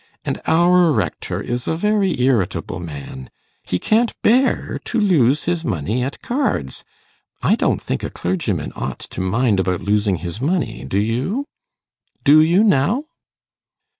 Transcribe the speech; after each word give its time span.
And 0.25 0.41
our 0.47 0.91
rector 0.91 1.39
is 1.43 1.67
a 1.67 1.75
very 1.75 2.19
irritable 2.23 2.79
man; 2.79 3.29
he 3.61 3.77
can't 3.77 4.19
bear 4.23 4.79
to 4.83 4.99
lose 4.99 5.43
his 5.43 5.63
money 5.63 6.01
at 6.03 6.23
cards. 6.23 6.83
I 7.43 7.53
don't 7.55 7.79
think 7.79 8.03
a 8.03 8.09
clergyman 8.09 8.73
ought 8.75 8.97
to 9.01 9.21
mind 9.21 9.59
about 9.59 9.81
losing 9.81 10.15
his 10.15 10.41
money; 10.41 10.85
do 10.87 10.97
you? 10.97 11.45
do 12.23 12.41
you 12.41 12.63
now? 12.63 13.03